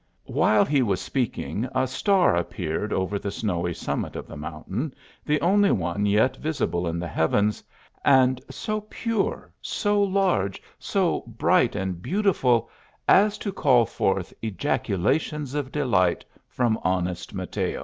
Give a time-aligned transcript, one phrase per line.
[0.25, 4.95] While he was speaking a star appeared over the snowy summit of the mountain,
[5.27, 7.63] the only one yet visible in the heavens,
[8.03, 12.67] and so pure, so large, so bright and beautiful
[13.07, 17.79] as to call forth ejaculations of delight from honest Mateo.